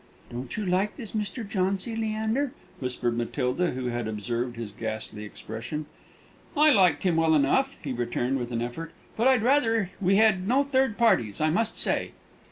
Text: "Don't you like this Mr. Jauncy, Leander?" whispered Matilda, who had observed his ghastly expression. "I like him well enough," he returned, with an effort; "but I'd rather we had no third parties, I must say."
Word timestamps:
"Don't 0.31 0.57
you 0.57 0.65
like 0.65 0.95
this 0.97 1.11
Mr. 1.11 1.47
Jauncy, 1.47 1.95
Leander?" 1.95 2.53
whispered 2.79 3.15
Matilda, 3.15 3.73
who 3.73 3.85
had 3.89 4.07
observed 4.07 4.55
his 4.55 4.71
ghastly 4.71 5.23
expression. 5.25 5.85
"I 6.57 6.71
like 6.71 7.03
him 7.03 7.17
well 7.17 7.35
enough," 7.35 7.75
he 7.83 7.93
returned, 7.93 8.39
with 8.39 8.51
an 8.51 8.63
effort; 8.63 8.93
"but 9.15 9.27
I'd 9.27 9.43
rather 9.43 9.91
we 10.01 10.15
had 10.15 10.47
no 10.47 10.63
third 10.63 10.97
parties, 10.97 11.39
I 11.39 11.51
must 11.51 11.77
say." 11.77 12.13